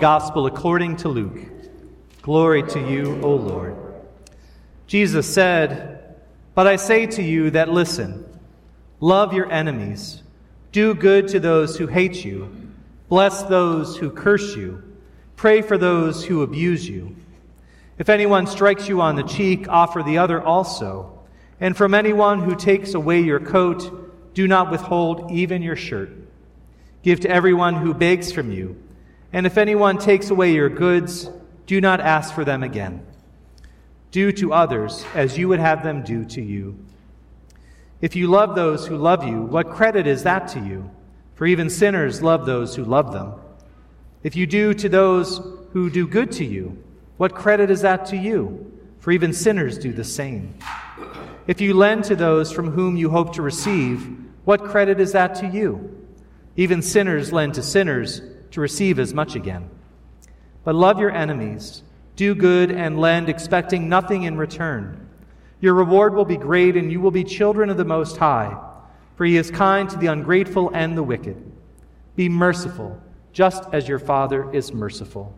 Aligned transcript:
Gospel 0.00 0.46
according 0.46 0.96
to 0.98 1.08
Luke. 1.08 1.38
Glory 2.20 2.62
to 2.64 2.80
you, 2.80 3.18
O 3.22 3.34
Lord. 3.34 3.76
Jesus 4.86 5.32
said, 5.32 6.16
But 6.54 6.66
I 6.66 6.76
say 6.76 7.06
to 7.06 7.22
you 7.22 7.50
that 7.50 7.70
listen, 7.70 8.26
love 9.00 9.32
your 9.32 9.50
enemies, 9.50 10.22
do 10.70 10.94
good 10.94 11.28
to 11.28 11.40
those 11.40 11.78
who 11.78 11.86
hate 11.86 12.24
you, 12.24 12.50
bless 13.08 13.42
those 13.44 13.96
who 13.96 14.10
curse 14.10 14.54
you, 14.54 14.82
pray 15.36 15.62
for 15.62 15.78
those 15.78 16.24
who 16.24 16.42
abuse 16.42 16.86
you. 16.86 17.16
If 17.98 18.10
anyone 18.10 18.46
strikes 18.46 18.88
you 18.88 19.00
on 19.00 19.16
the 19.16 19.22
cheek, 19.22 19.66
offer 19.68 20.02
the 20.02 20.18
other 20.18 20.42
also. 20.42 21.18
And 21.58 21.74
from 21.74 21.94
anyone 21.94 22.40
who 22.40 22.54
takes 22.54 22.92
away 22.92 23.20
your 23.20 23.40
coat, 23.40 24.34
do 24.34 24.46
not 24.46 24.70
withhold 24.70 25.30
even 25.30 25.62
your 25.62 25.76
shirt. 25.76 26.10
Give 27.02 27.20
to 27.20 27.30
everyone 27.30 27.74
who 27.74 27.94
begs 27.94 28.30
from 28.30 28.52
you. 28.52 28.76
And 29.36 29.44
if 29.44 29.58
anyone 29.58 29.98
takes 29.98 30.30
away 30.30 30.54
your 30.54 30.70
goods, 30.70 31.28
do 31.66 31.78
not 31.78 32.00
ask 32.00 32.34
for 32.34 32.42
them 32.42 32.62
again. 32.62 33.06
Do 34.10 34.32
to 34.32 34.54
others 34.54 35.04
as 35.14 35.36
you 35.36 35.48
would 35.48 35.58
have 35.58 35.82
them 35.82 36.02
do 36.02 36.24
to 36.24 36.40
you. 36.40 36.78
If 38.00 38.16
you 38.16 38.28
love 38.28 38.54
those 38.54 38.86
who 38.86 38.96
love 38.96 39.24
you, 39.24 39.42
what 39.42 39.68
credit 39.68 40.06
is 40.06 40.22
that 40.22 40.48
to 40.48 40.60
you? 40.60 40.90
For 41.34 41.44
even 41.44 41.68
sinners 41.68 42.22
love 42.22 42.46
those 42.46 42.74
who 42.74 42.84
love 42.84 43.12
them. 43.12 43.34
If 44.22 44.36
you 44.36 44.46
do 44.46 44.72
to 44.72 44.88
those 44.88 45.42
who 45.74 45.90
do 45.90 46.06
good 46.06 46.32
to 46.32 46.44
you, 46.46 46.82
what 47.18 47.34
credit 47.34 47.70
is 47.70 47.82
that 47.82 48.06
to 48.06 48.16
you? 48.16 48.72
For 49.00 49.10
even 49.10 49.34
sinners 49.34 49.76
do 49.76 49.92
the 49.92 50.02
same. 50.02 50.54
If 51.46 51.60
you 51.60 51.74
lend 51.74 52.04
to 52.04 52.16
those 52.16 52.50
from 52.50 52.70
whom 52.70 52.96
you 52.96 53.10
hope 53.10 53.34
to 53.34 53.42
receive, 53.42 54.16
what 54.46 54.64
credit 54.64 54.98
is 54.98 55.12
that 55.12 55.34
to 55.34 55.46
you? 55.46 56.06
Even 56.56 56.80
sinners 56.80 57.34
lend 57.34 57.52
to 57.52 57.62
sinners 57.62 58.22
to 58.50 58.60
receive 58.60 58.98
as 58.98 59.14
much 59.14 59.34
again. 59.34 59.68
But 60.64 60.74
love 60.74 60.98
your 60.98 61.12
enemies, 61.12 61.82
do 62.16 62.34
good, 62.34 62.70
and 62.70 63.00
lend, 63.00 63.28
expecting 63.28 63.88
nothing 63.88 64.24
in 64.24 64.36
return. 64.36 65.08
Your 65.60 65.74
reward 65.74 66.14
will 66.14 66.24
be 66.24 66.36
great, 66.36 66.76
and 66.76 66.90
you 66.90 67.00
will 67.00 67.10
be 67.10 67.24
children 67.24 67.70
of 67.70 67.76
the 67.76 67.84
Most 67.84 68.16
High, 68.16 68.56
for 69.16 69.24
He 69.24 69.36
is 69.36 69.50
kind 69.50 69.88
to 69.90 69.96
the 69.96 70.08
ungrateful 70.08 70.70
and 70.74 70.96
the 70.96 71.02
wicked. 71.02 71.40
Be 72.16 72.28
merciful, 72.28 73.00
just 73.32 73.64
as 73.72 73.88
your 73.88 73.98
Father 73.98 74.52
is 74.52 74.72
merciful. 74.72 75.34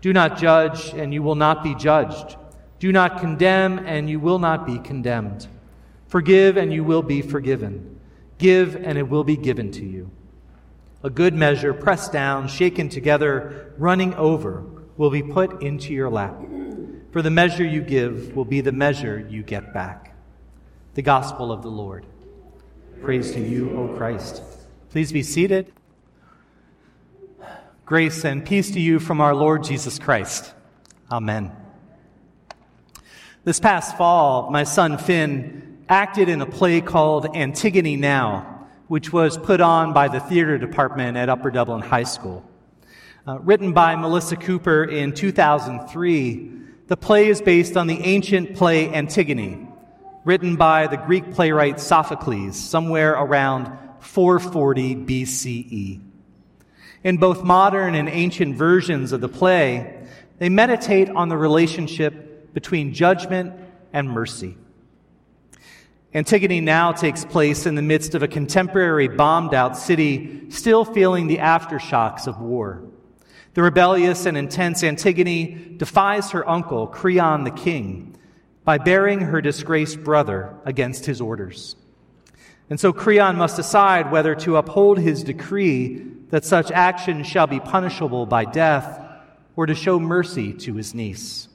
Do 0.00 0.12
not 0.12 0.38
judge, 0.38 0.90
and 0.94 1.12
you 1.12 1.22
will 1.22 1.34
not 1.34 1.64
be 1.64 1.74
judged. 1.74 2.36
Do 2.78 2.92
not 2.92 3.18
condemn, 3.18 3.78
and 3.80 4.08
you 4.08 4.20
will 4.20 4.38
not 4.38 4.66
be 4.66 4.78
condemned. 4.78 5.48
Forgive, 6.08 6.56
and 6.56 6.72
you 6.72 6.84
will 6.84 7.02
be 7.02 7.22
forgiven. 7.22 7.98
Give, 8.38 8.76
and 8.76 8.98
it 8.98 9.08
will 9.08 9.24
be 9.24 9.36
given 9.36 9.70
to 9.72 9.84
you. 9.84 10.10
A 11.02 11.10
good 11.10 11.34
measure, 11.34 11.72
pressed 11.74 12.12
down, 12.12 12.48
shaken 12.48 12.88
together, 12.88 13.74
running 13.78 14.14
over, 14.14 14.64
will 14.96 15.10
be 15.10 15.22
put 15.22 15.62
into 15.62 15.92
your 15.92 16.10
lap. 16.10 16.36
For 17.12 17.22
the 17.22 17.30
measure 17.30 17.64
you 17.64 17.82
give 17.82 18.34
will 18.34 18.44
be 18.44 18.60
the 18.60 18.72
measure 18.72 19.26
you 19.30 19.42
get 19.42 19.72
back. 19.72 20.14
The 20.94 21.02
Gospel 21.02 21.52
of 21.52 21.62
the 21.62 21.70
Lord. 21.70 22.06
Praise 23.02 23.32
to 23.32 23.40
you, 23.40 23.70
O 23.76 23.96
Christ. 23.96 24.42
Please 24.90 25.12
be 25.12 25.22
seated. 25.22 25.72
Grace 27.84 28.24
and 28.24 28.44
peace 28.44 28.70
to 28.72 28.80
you 28.80 28.98
from 28.98 29.20
our 29.20 29.34
Lord 29.34 29.62
Jesus 29.62 29.98
Christ. 29.98 30.52
Amen. 31.10 31.52
This 33.44 33.60
past 33.60 33.96
fall, 33.96 34.50
my 34.50 34.64
son 34.64 34.98
Finn 34.98 35.84
acted 35.88 36.28
in 36.28 36.40
a 36.40 36.46
play 36.46 36.80
called 36.80 37.36
Antigone 37.36 37.96
Now, 37.96 38.55
which 38.88 39.12
was 39.12 39.36
put 39.36 39.60
on 39.60 39.92
by 39.92 40.08
the 40.08 40.20
theater 40.20 40.58
department 40.58 41.16
at 41.16 41.28
Upper 41.28 41.50
Dublin 41.50 41.82
High 41.82 42.04
School. 42.04 42.44
Uh, 43.26 43.38
written 43.40 43.72
by 43.72 43.96
Melissa 43.96 44.36
Cooper 44.36 44.84
in 44.84 45.12
2003, 45.12 46.52
the 46.86 46.96
play 46.96 47.26
is 47.28 47.42
based 47.42 47.76
on 47.76 47.88
the 47.88 47.98
ancient 48.00 48.54
play 48.54 48.88
Antigone, 48.94 49.66
written 50.24 50.54
by 50.54 50.86
the 50.86 50.96
Greek 50.96 51.34
playwright 51.34 51.80
Sophocles 51.80 52.56
somewhere 52.56 53.12
around 53.14 53.66
440 53.98 54.94
BCE. 54.94 56.00
In 57.02 57.16
both 57.16 57.42
modern 57.42 57.96
and 57.96 58.08
ancient 58.08 58.56
versions 58.56 59.10
of 59.10 59.20
the 59.20 59.28
play, 59.28 60.06
they 60.38 60.48
meditate 60.48 61.08
on 61.08 61.28
the 61.28 61.36
relationship 61.36 62.54
between 62.54 62.94
judgment 62.94 63.52
and 63.92 64.08
mercy. 64.08 64.56
Antigone 66.14 66.60
now 66.60 66.92
takes 66.92 67.24
place 67.24 67.66
in 67.66 67.74
the 67.74 67.82
midst 67.82 68.14
of 68.14 68.22
a 68.22 68.28
contemporary 68.28 69.08
bombed 69.08 69.52
out 69.52 69.76
city 69.76 70.50
still 70.50 70.84
feeling 70.84 71.26
the 71.26 71.38
aftershocks 71.38 72.26
of 72.26 72.40
war. 72.40 72.82
The 73.54 73.62
rebellious 73.62 74.26
and 74.26 74.36
intense 74.36 74.82
Antigone 74.82 75.76
defies 75.76 76.30
her 76.30 76.48
uncle, 76.48 76.86
Creon 76.86 77.44
the 77.44 77.50
king, 77.50 78.16
by 78.64 78.78
burying 78.78 79.20
her 79.20 79.40
disgraced 79.40 80.04
brother 80.04 80.54
against 80.64 81.06
his 81.06 81.20
orders. 81.20 81.76
And 82.68 82.80
so 82.80 82.92
Creon 82.92 83.36
must 83.36 83.56
decide 83.56 84.10
whether 84.10 84.34
to 84.36 84.56
uphold 84.56 84.98
his 84.98 85.22
decree 85.22 86.04
that 86.30 86.44
such 86.44 86.70
action 86.70 87.22
shall 87.22 87.46
be 87.46 87.60
punishable 87.60 88.26
by 88.26 88.44
death 88.44 89.00
or 89.54 89.66
to 89.66 89.74
show 89.74 90.00
mercy 90.00 90.52
to 90.52 90.74
his 90.74 90.94
niece. 90.94 91.48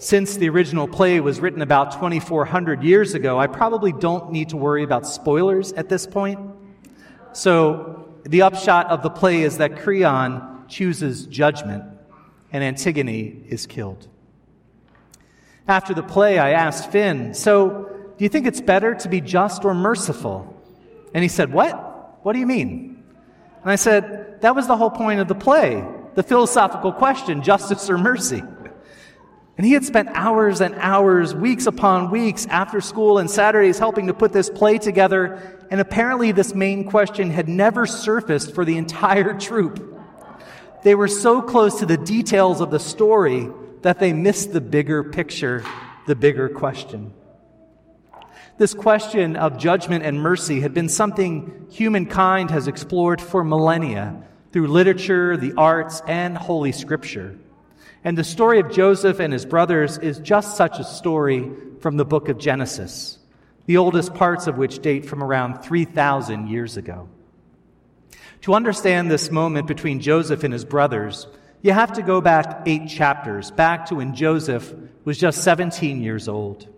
Since 0.00 0.36
the 0.36 0.48
original 0.48 0.86
play 0.86 1.18
was 1.18 1.40
written 1.40 1.60
about 1.60 1.90
2,400 1.90 2.84
years 2.84 3.14
ago, 3.14 3.36
I 3.36 3.48
probably 3.48 3.92
don't 3.92 4.30
need 4.30 4.50
to 4.50 4.56
worry 4.56 4.84
about 4.84 5.08
spoilers 5.08 5.72
at 5.72 5.88
this 5.88 6.06
point. 6.06 6.38
So, 7.32 8.08
the 8.22 8.42
upshot 8.42 8.86
of 8.90 9.02
the 9.02 9.10
play 9.10 9.42
is 9.42 9.58
that 9.58 9.80
Creon 9.80 10.66
chooses 10.68 11.26
judgment 11.26 11.82
and 12.52 12.62
Antigone 12.62 13.44
is 13.48 13.66
killed. 13.66 14.06
After 15.66 15.94
the 15.94 16.04
play, 16.04 16.38
I 16.38 16.52
asked 16.52 16.92
Finn, 16.92 17.34
So, 17.34 17.90
do 18.16 18.24
you 18.24 18.28
think 18.28 18.46
it's 18.46 18.60
better 18.60 18.94
to 18.94 19.08
be 19.08 19.20
just 19.20 19.64
or 19.64 19.74
merciful? 19.74 20.62
And 21.12 21.24
he 21.24 21.28
said, 21.28 21.52
What? 21.52 22.24
What 22.24 22.34
do 22.34 22.38
you 22.38 22.46
mean? 22.46 23.02
And 23.62 23.70
I 23.70 23.76
said, 23.76 24.42
That 24.42 24.54
was 24.54 24.68
the 24.68 24.76
whole 24.76 24.90
point 24.90 25.18
of 25.18 25.26
the 25.26 25.34
play, 25.34 25.84
the 26.14 26.22
philosophical 26.22 26.92
question 26.92 27.42
justice 27.42 27.90
or 27.90 27.98
mercy. 27.98 28.44
And 29.58 29.66
he 29.66 29.72
had 29.72 29.84
spent 29.84 30.08
hours 30.14 30.60
and 30.60 30.76
hours, 30.76 31.34
weeks 31.34 31.66
upon 31.66 32.12
weeks 32.12 32.46
after 32.46 32.80
school 32.80 33.18
and 33.18 33.28
Saturdays 33.28 33.76
helping 33.76 34.06
to 34.06 34.14
put 34.14 34.32
this 34.32 34.48
play 34.48 34.78
together. 34.78 35.66
And 35.68 35.80
apparently, 35.80 36.30
this 36.30 36.54
main 36.54 36.88
question 36.88 37.30
had 37.30 37.48
never 37.48 37.84
surfaced 37.84 38.54
for 38.54 38.64
the 38.64 38.78
entire 38.78 39.36
troupe. 39.36 40.00
They 40.84 40.94
were 40.94 41.08
so 41.08 41.42
close 41.42 41.80
to 41.80 41.86
the 41.86 41.96
details 41.96 42.60
of 42.60 42.70
the 42.70 42.78
story 42.78 43.48
that 43.82 43.98
they 43.98 44.12
missed 44.12 44.52
the 44.52 44.60
bigger 44.60 45.02
picture, 45.02 45.64
the 46.06 46.14
bigger 46.14 46.48
question. 46.48 47.12
This 48.58 48.74
question 48.74 49.34
of 49.34 49.58
judgment 49.58 50.04
and 50.04 50.20
mercy 50.20 50.60
had 50.60 50.72
been 50.72 50.88
something 50.88 51.66
humankind 51.68 52.52
has 52.52 52.68
explored 52.68 53.20
for 53.20 53.42
millennia 53.42 54.22
through 54.52 54.68
literature, 54.68 55.36
the 55.36 55.54
arts, 55.56 56.00
and 56.06 56.38
Holy 56.38 56.70
Scripture. 56.70 57.36
And 58.04 58.16
the 58.16 58.24
story 58.24 58.60
of 58.60 58.70
Joseph 58.70 59.20
and 59.20 59.32
his 59.32 59.44
brothers 59.44 59.98
is 59.98 60.18
just 60.20 60.56
such 60.56 60.78
a 60.78 60.84
story 60.84 61.50
from 61.80 61.96
the 61.96 62.04
book 62.04 62.28
of 62.28 62.38
Genesis, 62.38 63.18
the 63.66 63.76
oldest 63.76 64.14
parts 64.14 64.46
of 64.46 64.56
which 64.56 64.80
date 64.80 65.04
from 65.04 65.22
around 65.22 65.62
3,000 65.62 66.48
years 66.48 66.76
ago. 66.76 67.08
To 68.42 68.54
understand 68.54 69.10
this 69.10 69.30
moment 69.30 69.66
between 69.66 70.00
Joseph 70.00 70.44
and 70.44 70.52
his 70.52 70.64
brothers, 70.64 71.26
you 71.60 71.72
have 71.72 71.94
to 71.94 72.02
go 72.02 72.20
back 72.20 72.62
eight 72.66 72.88
chapters, 72.88 73.50
back 73.50 73.86
to 73.86 73.96
when 73.96 74.14
Joseph 74.14 74.72
was 75.04 75.18
just 75.18 75.42
17 75.42 76.00
years 76.00 76.28
old. 76.28 76.68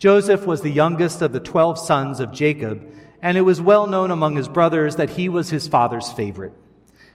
Joseph 0.00 0.44
was 0.44 0.62
the 0.62 0.70
youngest 0.70 1.22
of 1.22 1.32
the 1.32 1.38
12 1.38 1.78
sons 1.78 2.18
of 2.18 2.32
Jacob, 2.32 2.84
and 3.22 3.38
it 3.38 3.42
was 3.42 3.60
well 3.60 3.86
known 3.86 4.10
among 4.10 4.34
his 4.34 4.48
brothers 4.48 4.96
that 4.96 5.10
he 5.10 5.28
was 5.28 5.48
his 5.48 5.68
father's 5.68 6.10
favorite. 6.10 6.52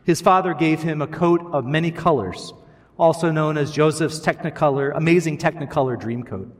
His 0.05 0.21
father 0.21 0.53
gave 0.53 0.81
him 0.81 1.01
a 1.01 1.07
coat 1.07 1.41
of 1.51 1.65
many 1.65 1.91
colors, 1.91 2.53
also 2.97 3.31
known 3.31 3.57
as 3.57 3.71
Joseph's 3.71 4.19
Technicolor, 4.19 4.91
amazing 4.95 5.37
Technicolor 5.37 5.99
dream 5.99 6.23
coat. 6.23 6.51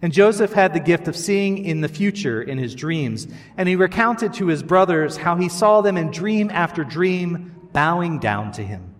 And 0.00 0.12
Joseph 0.12 0.52
had 0.52 0.74
the 0.74 0.80
gift 0.80 1.06
of 1.06 1.16
seeing 1.16 1.64
in 1.64 1.80
the 1.80 1.88
future 1.88 2.42
in 2.42 2.58
his 2.58 2.74
dreams, 2.74 3.28
and 3.56 3.68
he 3.68 3.76
recounted 3.76 4.34
to 4.34 4.48
his 4.48 4.62
brothers 4.62 5.16
how 5.16 5.36
he 5.36 5.48
saw 5.48 5.80
them 5.80 5.96
in 5.96 6.10
dream 6.10 6.50
after 6.50 6.82
dream 6.82 7.54
bowing 7.72 8.18
down 8.18 8.50
to 8.52 8.62
him. 8.62 8.94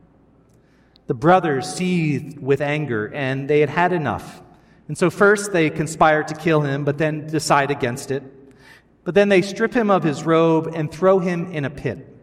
The 1.08 1.14
brothers 1.14 1.68
seethed 1.74 2.38
with 2.38 2.60
anger, 2.60 3.12
and 3.12 3.50
they 3.50 3.58
had 3.58 3.68
had 3.68 3.92
enough. 3.92 4.40
And 4.86 4.96
so 4.96 5.10
first 5.10 5.52
they 5.52 5.70
conspire 5.70 6.22
to 6.22 6.34
kill 6.34 6.60
him, 6.60 6.84
but 6.84 6.98
then 6.98 7.26
decide 7.26 7.72
against 7.72 8.12
it. 8.12 8.22
But 9.02 9.16
then 9.16 9.28
they 9.28 9.42
strip 9.42 9.74
him 9.74 9.90
of 9.90 10.04
his 10.04 10.22
robe 10.22 10.70
and 10.72 10.90
throw 10.90 11.18
him 11.18 11.50
in 11.50 11.64
a 11.64 11.70
pit, 11.70 12.16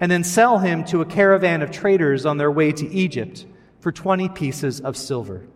and 0.00 0.10
then 0.10 0.24
sell 0.24 0.58
him 0.58 0.84
to 0.86 1.02
a 1.02 1.06
caravan 1.06 1.60
of 1.60 1.70
traders 1.70 2.24
on 2.24 2.38
their 2.38 2.50
way 2.50 2.72
to 2.72 2.88
Egypt 2.88 3.44
for 3.84 3.92
20 3.92 4.30
pieces 4.30 4.80
of 4.80 4.96
silver. 4.96 5.46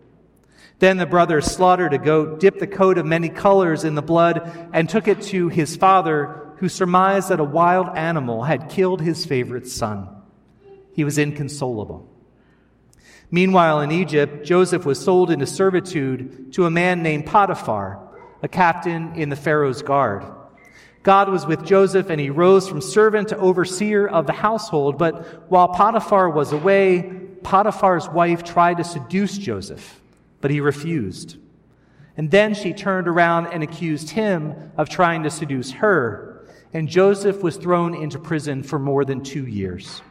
Then 0.77 0.97
the 0.97 1.07
brothers 1.07 1.45
slaughtered 1.45 1.95
a 1.95 1.97
goat, 1.97 2.39
dipped 2.39 2.59
the 2.59 2.67
coat 2.67 2.99
of 2.99 3.05
many 3.07 3.27
colors 3.27 3.83
in 3.83 3.95
the 3.95 4.03
blood, 4.03 4.69
and 4.71 4.87
took 4.87 5.07
it 5.07 5.23
to 5.23 5.49
his 5.49 5.75
father, 5.75 6.53
who 6.57 6.69
surmised 6.69 7.29
that 7.29 7.39
a 7.39 7.43
wild 7.43 7.97
animal 7.97 8.43
had 8.43 8.69
killed 8.69 9.01
his 9.01 9.25
favorite 9.25 9.65
son. 9.65 10.07
he 10.93 11.03
was 11.03 11.17
inconsolable. 11.17 12.07
Meanwhile, 13.31 13.81
in 13.81 13.91
Egypt, 13.91 14.45
Joseph 14.45 14.85
was 14.85 15.03
sold 15.03 15.31
into 15.31 15.47
servitude 15.47 16.53
to 16.53 16.67
a 16.67 16.71
man 16.71 17.01
named 17.01 17.25
Potiphar, 17.25 17.99
a 18.43 18.47
captain 18.47 19.15
in 19.15 19.29
the 19.29 19.35
Pharaoh's 19.35 19.81
guard. 19.81 20.23
God 21.01 21.29
was 21.29 21.47
with 21.47 21.65
Joseph, 21.65 22.11
and 22.11 22.21
he 22.21 22.29
rose 22.29 22.69
from 22.69 22.79
servant 22.79 23.29
to 23.29 23.37
overseer 23.37 24.07
of 24.07 24.27
the 24.27 24.33
household. 24.33 24.99
But 24.99 25.49
while 25.49 25.69
Potiphar 25.69 26.29
was 26.29 26.51
away, 26.51 27.28
Potiphar's 27.43 28.09
wife 28.09 28.43
tried 28.43 28.77
to 28.77 28.83
seduce 28.83 29.37
Joseph, 29.37 30.01
but 30.41 30.51
he 30.51 30.61
refused. 30.61 31.37
And 32.17 32.31
then 32.31 32.53
she 32.53 32.73
turned 32.73 33.07
around 33.07 33.47
and 33.47 33.63
accused 33.63 34.09
him 34.09 34.71
of 34.77 34.89
trying 34.89 35.23
to 35.23 35.29
seduce 35.29 35.71
her, 35.71 36.45
and 36.73 36.87
Joseph 36.87 37.41
was 37.41 37.57
thrown 37.57 37.95
into 37.95 38.19
prison 38.19 38.61
for 38.63 38.77
more 38.77 39.05
than 39.05 39.23
two 39.23 39.47
years. 39.47 40.01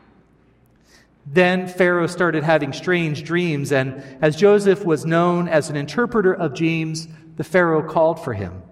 Then 1.26 1.68
Pharaoh 1.68 2.06
started 2.06 2.42
having 2.42 2.72
strange 2.72 3.22
dreams, 3.24 3.72
and 3.72 4.02
as 4.22 4.36
Joseph 4.36 4.84
was 4.84 5.04
known 5.04 5.48
as 5.48 5.68
an 5.68 5.76
interpreter 5.76 6.32
of 6.32 6.54
dreams, 6.54 7.08
the 7.36 7.44
Pharaoh 7.44 7.82
called 7.82 8.24
for 8.24 8.32
him. 8.32 8.62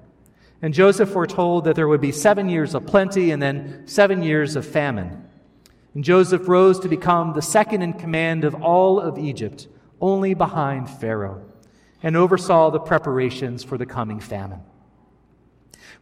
And 0.62 0.72
Joseph 0.72 1.10
foretold 1.10 1.64
that 1.64 1.76
there 1.76 1.86
would 1.86 2.00
be 2.00 2.12
seven 2.12 2.48
years 2.48 2.74
of 2.74 2.86
plenty 2.86 3.30
and 3.30 3.42
then 3.42 3.86
seven 3.86 4.22
years 4.22 4.56
of 4.56 4.64
famine. 4.64 5.25
And 5.96 6.04
Joseph 6.04 6.46
rose 6.46 6.78
to 6.80 6.90
become 6.90 7.32
the 7.32 7.40
second 7.40 7.80
in 7.80 7.94
command 7.94 8.44
of 8.44 8.54
all 8.54 9.00
of 9.00 9.16
Egypt, 9.16 9.66
only 9.98 10.34
behind 10.34 10.90
Pharaoh, 10.90 11.42
and 12.02 12.14
oversaw 12.14 12.70
the 12.70 12.78
preparations 12.78 13.64
for 13.64 13.78
the 13.78 13.86
coming 13.86 14.20
famine. 14.20 14.60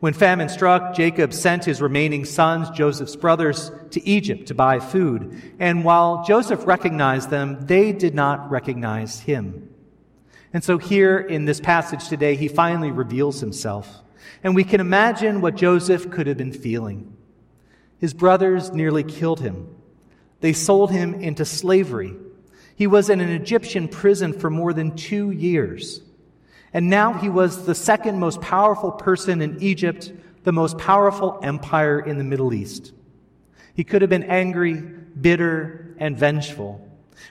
When 0.00 0.12
famine 0.12 0.48
struck, 0.48 0.96
Jacob 0.96 1.32
sent 1.32 1.64
his 1.64 1.80
remaining 1.80 2.24
sons, 2.24 2.70
Joseph's 2.70 3.14
brothers, 3.14 3.70
to 3.92 4.04
Egypt 4.04 4.48
to 4.48 4.54
buy 4.56 4.80
food. 4.80 5.40
And 5.60 5.84
while 5.84 6.24
Joseph 6.24 6.66
recognized 6.66 7.30
them, 7.30 7.64
they 7.64 7.92
did 7.92 8.16
not 8.16 8.50
recognize 8.50 9.20
him. 9.20 9.70
And 10.52 10.64
so 10.64 10.76
here 10.76 11.18
in 11.20 11.44
this 11.44 11.60
passage 11.60 12.08
today, 12.08 12.34
he 12.34 12.48
finally 12.48 12.90
reveals 12.90 13.38
himself. 13.38 14.02
And 14.42 14.56
we 14.56 14.64
can 14.64 14.80
imagine 14.80 15.40
what 15.40 15.54
Joseph 15.54 16.10
could 16.10 16.26
have 16.26 16.36
been 16.36 16.52
feeling. 16.52 17.16
His 18.00 18.12
brothers 18.12 18.72
nearly 18.72 19.04
killed 19.04 19.38
him. 19.38 19.68
They 20.44 20.52
sold 20.52 20.90
him 20.90 21.14
into 21.14 21.46
slavery. 21.46 22.14
He 22.76 22.86
was 22.86 23.08
in 23.08 23.22
an 23.22 23.30
Egyptian 23.30 23.88
prison 23.88 24.34
for 24.34 24.50
more 24.50 24.74
than 24.74 24.94
two 24.94 25.30
years. 25.30 26.02
And 26.74 26.90
now 26.90 27.14
he 27.14 27.30
was 27.30 27.64
the 27.64 27.74
second 27.74 28.20
most 28.20 28.42
powerful 28.42 28.92
person 28.92 29.40
in 29.40 29.62
Egypt, 29.62 30.12
the 30.42 30.52
most 30.52 30.76
powerful 30.76 31.40
empire 31.42 31.98
in 31.98 32.18
the 32.18 32.24
Middle 32.24 32.52
East. 32.52 32.92
He 33.72 33.84
could 33.84 34.02
have 34.02 34.10
been 34.10 34.24
angry, 34.24 34.74
bitter, 34.74 35.96
and 35.96 36.14
vengeful. 36.14 36.86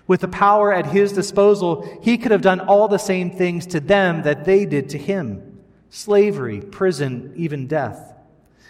With 0.08 0.22
the 0.22 0.28
power 0.28 0.74
at 0.74 0.88
his 0.88 1.14
disposal, 1.14 2.00
he 2.02 2.18
could 2.18 2.32
have 2.32 2.42
done 2.42 2.62
all 2.62 2.88
the 2.88 2.98
same 2.98 3.30
things 3.30 3.68
to 3.68 3.80
them 3.80 4.24
that 4.24 4.44
they 4.44 4.66
did 4.66 4.90
to 4.90 4.98
him 4.98 5.60
slavery, 5.92 6.62
prison, 6.62 7.32
even 7.36 7.68
death. 7.68 8.12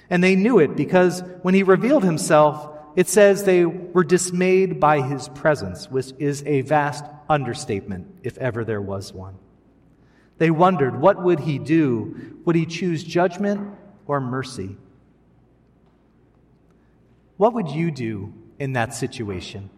And 0.10 0.22
they 0.22 0.36
knew 0.36 0.60
it 0.60 0.76
because 0.76 1.24
when 1.44 1.54
he 1.54 1.64
revealed 1.64 2.04
himself, 2.04 2.73
it 2.96 3.08
says 3.08 3.44
they 3.44 3.66
were 3.66 4.04
dismayed 4.04 4.80
by 4.80 5.02
his 5.02 5.28
presence, 5.30 5.90
which 5.90 6.14
is 6.20 6.44
a 6.46 6.62
vast 6.62 7.06
understatement, 7.30 8.08
if 8.24 8.38
ever 8.38 8.64
there 8.64 8.82
was 8.82 9.14
one. 9.14 9.36
They 10.38 10.52
wondered, 10.52 11.00
what 11.00 11.22
would 11.22 11.40
he 11.40 11.60
do? 11.60 12.40
Would 12.46 12.56
he 12.56 12.66
choose 12.66 13.04
judgment 13.04 13.76
or 14.06 14.20
mercy? 14.20 14.78
What 17.38 17.54
would 17.54 17.70
you 17.70 17.92
do 17.92 18.34
in 18.60 18.74
that 18.74 18.94
situation? 18.94 19.70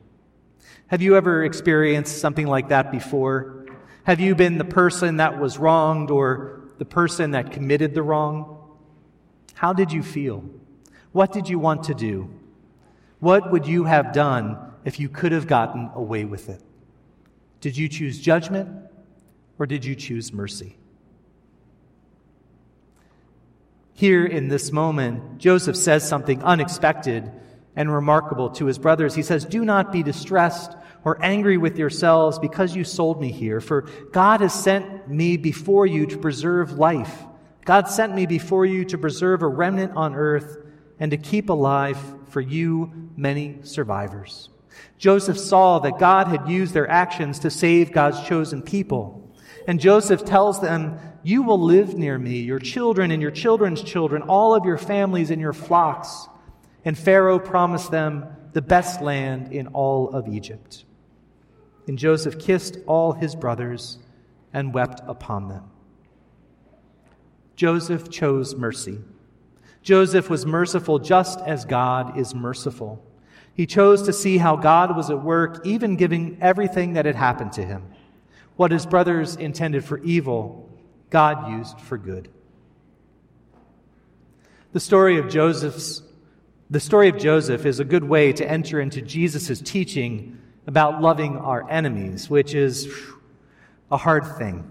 Have 0.87 1.01
you 1.01 1.15
ever 1.15 1.43
experienced 1.43 2.19
something 2.19 2.47
like 2.47 2.69
that 2.69 2.91
before? 2.91 3.65
Have 4.03 4.19
you 4.19 4.35
been 4.35 4.57
the 4.57 4.65
person 4.65 5.17
that 5.17 5.39
was 5.39 5.57
wronged 5.57 6.11
or 6.11 6.61
the 6.77 6.85
person 6.85 7.31
that 7.31 7.51
committed 7.51 7.93
the 7.93 8.03
wrong? 8.03 8.59
How 9.53 9.73
did 9.73 9.91
you 9.91 10.03
feel? 10.03 10.43
What 11.11 11.31
did 11.31 11.47
you 11.47 11.57
want 11.57 11.85
to 11.85 11.93
do? 11.93 12.29
What 13.19 13.51
would 13.51 13.67
you 13.67 13.85
have 13.85 14.13
done 14.13 14.57
if 14.83 14.99
you 14.99 15.09
could 15.09 15.31
have 15.31 15.47
gotten 15.47 15.89
away 15.95 16.25
with 16.25 16.49
it? 16.49 16.61
Did 17.61 17.77
you 17.77 17.89
choose 17.89 18.19
judgment 18.19 18.69
or 19.57 19.65
did 19.65 19.85
you 19.85 19.95
choose 19.95 20.31
mercy? 20.33 20.77
Here 23.93 24.25
in 24.25 24.49
this 24.49 24.71
moment, 24.71 25.37
Joseph 25.37 25.77
says 25.77 26.07
something 26.07 26.43
unexpected 26.43 27.31
and 27.77 27.93
remarkable 27.93 28.49
to 28.51 28.65
his 28.65 28.77
brothers. 28.77 29.15
He 29.15 29.23
says, 29.23 29.45
Do 29.45 29.63
not 29.63 29.91
be 29.91 30.03
distressed 30.03 30.75
or 31.05 31.17
angry 31.23 31.57
with 31.57 31.77
yourselves 31.77 32.37
because 32.39 32.75
you 32.75 32.83
sold 32.83 33.21
me 33.21 33.31
here, 33.31 33.61
for 33.61 33.83
God 34.11 34.41
has 34.41 34.53
sent 34.53 35.07
me 35.07 35.37
before 35.37 35.85
you 35.85 36.05
to 36.07 36.17
preserve 36.17 36.73
life. 36.73 37.23
God 37.63 37.87
sent 37.87 38.13
me 38.13 38.25
before 38.25 38.65
you 38.65 38.85
to 38.85 38.97
preserve 38.97 39.41
a 39.41 39.47
remnant 39.47 39.93
on 39.95 40.13
earth 40.13 40.64
and 40.99 41.11
to 41.11 41.17
keep 41.17 41.49
alive 41.49 41.97
for 42.29 42.41
you 42.41 43.09
many 43.15 43.59
survivors. 43.63 44.49
Joseph 44.97 45.37
saw 45.37 45.79
that 45.79 45.99
God 45.99 46.27
had 46.27 46.49
used 46.49 46.73
their 46.73 46.89
actions 46.89 47.39
to 47.39 47.49
save 47.49 47.91
God's 47.91 48.21
chosen 48.27 48.61
people. 48.61 49.21
And 49.67 49.79
Joseph 49.79 50.25
tells 50.25 50.61
them, 50.61 50.99
You 51.23 51.43
will 51.43 51.61
live 51.61 51.95
near 51.95 52.17
me, 52.17 52.39
your 52.39 52.59
children 52.59 53.11
and 53.11 53.21
your 53.21 53.31
children's 53.31 53.81
children, 53.81 54.21
all 54.23 54.53
of 54.53 54.65
your 54.65 54.77
families 54.77 55.31
and 55.31 55.41
your 55.41 55.53
flocks. 55.53 56.27
And 56.83 56.97
Pharaoh 56.97 57.39
promised 57.39 57.91
them 57.91 58.25
the 58.53 58.61
best 58.61 59.01
land 59.01 59.51
in 59.51 59.67
all 59.67 60.09
of 60.09 60.27
Egypt. 60.27 60.85
And 61.87 61.97
Joseph 61.97 62.39
kissed 62.39 62.77
all 62.87 63.13
his 63.13 63.35
brothers 63.35 63.99
and 64.53 64.73
wept 64.73 65.01
upon 65.07 65.49
them. 65.49 65.69
Joseph 67.55 68.09
chose 68.09 68.55
mercy. 68.55 68.99
Joseph 69.85 70.31
was 70.31 70.47
merciful 70.47 70.97
just 70.97 71.39
as 71.41 71.63
God 71.63 72.17
is 72.17 72.33
merciful. 72.33 73.05
He 73.53 73.67
chose 73.67 74.01
to 74.01 74.13
see 74.13 74.39
how 74.39 74.55
God 74.55 74.95
was 74.97 75.11
at 75.11 75.23
work, 75.23 75.61
even 75.63 75.95
giving 75.95 76.39
everything 76.41 76.93
that 76.93 77.05
had 77.05 77.15
happened 77.15 77.53
to 77.53 77.63
him. 77.63 77.83
What 78.55 78.71
his 78.71 78.87
brothers 78.87 79.35
intended 79.35 79.85
for 79.85 79.99
evil, 79.99 80.67
God 81.11 81.51
used 81.51 81.79
for 81.79 81.99
good. 81.99 82.29
The 84.73 84.79
story 84.79 85.19
of 85.19 85.29
Joseph's 85.29 86.01
the 86.71 86.79
story 86.79 87.09
of 87.09 87.19
Joseph 87.19 87.63
is 87.63 87.79
a 87.79 87.85
good 87.85 88.03
way 88.03 88.33
to 88.33 88.49
enter 88.49 88.81
into 88.81 88.99
Jesus' 89.03 89.61
teaching 89.61 90.39
about 90.65 90.99
loving 90.99 91.37
our 91.37 91.69
enemies, 91.69 92.27
which 92.27 92.55
is 92.55 92.91
a 93.91 93.97
hard 93.97 94.25
thing. 94.39 94.67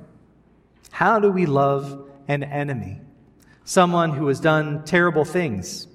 How 0.91 1.21
do 1.21 1.31
we 1.31 1.47
love 1.47 2.11
an 2.27 2.43
enemy? 2.43 3.01
Someone 3.65 4.11
who 4.11 4.29
has 4.29 4.41
done 4.41 4.85
terrible 4.85 5.25
things, 5.25 5.89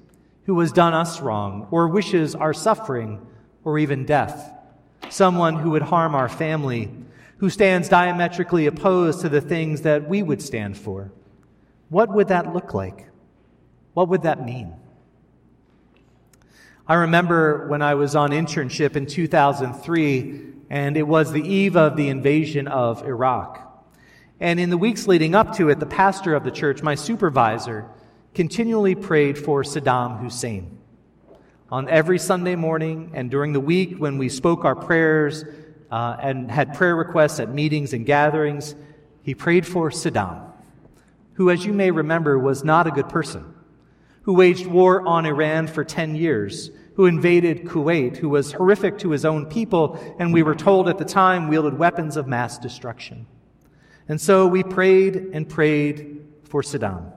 who 0.44 0.58
has 0.58 0.72
done 0.72 0.92
us 0.92 1.20
wrong, 1.20 1.68
or 1.70 1.88
wishes 1.88 2.34
our 2.34 2.52
suffering, 2.52 3.24
or 3.64 3.78
even 3.78 4.04
death. 4.04 4.52
Someone 5.08 5.54
who 5.56 5.70
would 5.70 5.82
harm 5.82 6.14
our 6.14 6.28
family, 6.28 6.90
who 7.38 7.48
stands 7.48 7.88
diametrically 7.88 8.66
opposed 8.66 9.20
to 9.20 9.28
the 9.28 9.40
things 9.40 9.82
that 9.82 10.08
we 10.08 10.22
would 10.22 10.42
stand 10.42 10.76
for. 10.76 11.12
What 11.88 12.12
would 12.12 12.28
that 12.28 12.52
look 12.52 12.74
like? 12.74 13.06
What 13.94 14.08
would 14.08 14.22
that 14.22 14.44
mean? 14.44 14.74
I 16.86 16.94
remember 16.94 17.68
when 17.68 17.82
I 17.82 17.94
was 17.94 18.16
on 18.16 18.30
internship 18.30 18.96
in 18.96 19.06
2003, 19.06 20.40
and 20.70 20.96
it 20.96 21.06
was 21.06 21.30
the 21.30 21.42
eve 21.42 21.76
of 21.76 21.96
the 21.96 22.08
invasion 22.08 22.66
of 22.66 23.04
Iraq. 23.06 23.69
And 24.40 24.58
in 24.58 24.70
the 24.70 24.78
weeks 24.78 25.06
leading 25.06 25.34
up 25.34 25.54
to 25.56 25.68
it, 25.68 25.78
the 25.78 25.86
pastor 25.86 26.34
of 26.34 26.44
the 26.44 26.50
church, 26.50 26.82
my 26.82 26.94
supervisor, 26.94 27.86
continually 28.34 28.94
prayed 28.94 29.36
for 29.36 29.62
Saddam 29.62 30.18
Hussein. 30.20 30.78
On 31.70 31.88
every 31.88 32.18
Sunday 32.18 32.56
morning 32.56 33.12
and 33.14 33.30
during 33.30 33.52
the 33.52 33.60
week 33.60 33.98
when 33.98 34.16
we 34.18 34.28
spoke 34.28 34.64
our 34.64 34.74
prayers 34.74 35.44
uh, 35.90 36.16
and 36.20 36.50
had 36.50 36.74
prayer 36.74 36.96
requests 36.96 37.38
at 37.38 37.52
meetings 37.52 37.92
and 37.92 38.06
gatherings, 38.06 38.74
he 39.22 39.34
prayed 39.34 39.66
for 39.66 39.90
Saddam, 39.90 40.50
who, 41.34 41.50
as 41.50 41.66
you 41.66 41.72
may 41.74 41.90
remember, 41.90 42.38
was 42.38 42.64
not 42.64 42.86
a 42.86 42.90
good 42.90 43.08
person, 43.08 43.54
who 44.22 44.32
waged 44.32 44.66
war 44.66 45.06
on 45.06 45.26
Iran 45.26 45.66
for 45.66 45.84
10 45.84 46.16
years 46.16 46.70
who 47.00 47.06
invaded 47.06 47.64
Kuwait, 47.64 48.18
who 48.18 48.28
was 48.28 48.52
horrific 48.52 48.98
to 48.98 49.10
his 49.10 49.24
own 49.24 49.46
people, 49.46 49.98
and 50.18 50.34
we 50.34 50.42
were 50.42 50.54
told 50.54 50.86
at 50.86 50.98
the 50.98 51.04
time 51.06 51.48
wielded 51.48 51.78
weapons 51.78 52.16
of 52.16 52.26
mass 52.26 52.58
destruction. 52.58 53.26
And 54.10 54.20
so 54.20 54.48
we 54.48 54.64
prayed 54.64 55.14
and 55.34 55.48
prayed 55.48 56.26
for 56.42 56.62
Saddam. 56.62 57.12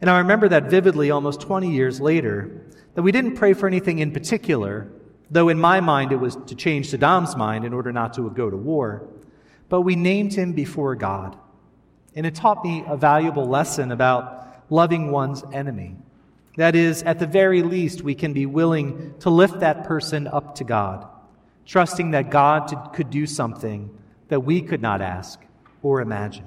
And 0.00 0.10
I 0.10 0.18
remember 0.18 0.48
that 0.48 0.64
vividly 0.64 1.12
almost 1.12 1.40
20 1.40 1.70
years 1.70 2.00
later, 2.00 2.66
that 2.96 3.02
we 3.02 3.12
didn't 3.12 3.36
pray 3.36 3.52
for 3.52 3.68
anything 3.68 4.00
in 4.00 4.10
particular, 4.10 4.90
though 5.30 5.48
in 5.48 5.60
my 5.60 5.78
mind 5.78 6.10
it 6.10 6.16
was 6.16 6.34
to 6.46 6.56
change 6.56 6.90
Saddam's 6.90 7.36
mind 7.36 7.64
in 7.64 7.72
order 7.72 7.92
not 7.92 8.14
to 8.14 8.28
go 8.30 8.50
to 8.50 8.56
war. 8.56 9.08
But 9.68 9.82
we 9.82 9.94
named 9.94 10.34
him 10.34 10.54
before 10.54 10.96
God. 10.96 11.38
And 12.16 12.26
it 12.26 12.34
taught 12.34 12.64
me 12.64 12.82
a 12.88 12.96
valuable 12.96 13.46
lesson 13.46 13.92
about 13.92 14.64
loving 14.70 15.12
one's 15.12 15.44
enemy. 15.52 15.94
That 16.56 16.74
is, 16.74 17.04
at 17.04 17.20
the 17.20 17.28
very 17.28 17.62
least, 17.62 18.02
we 18.02 18.16
can 18.16 18.32
be 18.32 18.44
willing 18.44 19.14
to 19.20 19.30
lift 19.30 19.60
that 19.60 19.84
person 19.84 20.26
up 20.26 20.56
to 20.56 20.64
God, 20.64 21.06
trusting 21.64 22.10
that 22.10 22.28
God 22.28 22.90
could 22.92 23.08
do 23.08 23.24
something 23.24 23.96
that 24.26 24.40
we 24.40 24.62
could 24.62 24.82
not 24.82 25.00
ask 25.00 25.38
or 25.82 26.00
imagine. 26.00 26.44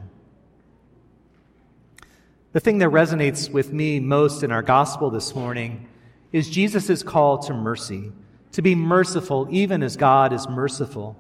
The 2.54 2.60
thing 2.60 2.80
that 2.80 2.90
resonates 2.90 3.50
with 3.50 3.72
me 3.72 4.00
most 4.00 4.44
in 4.44 4.52
our 4.52 4.62
gospel 4.62 5.10
this 5.10 5.34
morning 5.34 5.88
is 6.32 6.50
Jesus' 6.50 7.02
call 7.04 7.38
to 7.40 7.54
mercy, 7.54 8.12
to 8.52 8.62
be 8.62 8.76
merciful 8.76 9.48
even 9.50 9.82
as 9.84 9.96
God 9.96 10.34
is 10.34 10.50
merciful. 10.50 11.18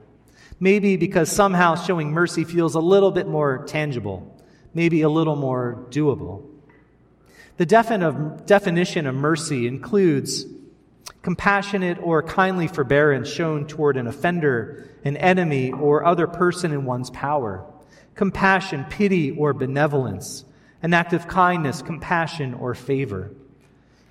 Maybe 0.59 0.97
because 0.97 1.31
somehow 1.31 1.75
showing 1.75 2.11
mercy 2.11 2.43
feels 2.43 2.75
a 2.75 2.79
little 2.79 3.11
bit 3.11 3.27
more 3.27 3.65
tangible, 3.65 4.37
maybe 4.73 5.01
a 5.01 5.09
little 5.09 5.35
more 5.35 5.85
doable. 5.89 6.45
The 7.57 7.65
definition 7.65 9.07
of 9.07 9.15
mercy 9.15 9.67
includes 9.67 10.45
compassionate 11.21 11.97
or 12.01 12.23
kindly 12.23 12.67
forbearance 12.67 13.29
shown 13.29 13.67
toward 13.67 13.95
an 13.95 14.07
offender, 14.07 14.89
an 15.03 15.15
enemy, 15.17 15.71
or 15.71 16.05
other 16.05 16.27
person 16.27 16.71
in 16.71 16.85
one's 16.85 17.09
power. 17.09 17.65
Compassion, 18.15 18.85
pity, 18.89 19.31
or 19.31 19.53
benevolence. 19.53 20.45
An 20.83 20.93
act 20.93 21.13
of 21.13 21.27
kindness, 21.27 21.81
compassion, 21.81 22.53
or 22.55 22.73
favor. 22.73 23.31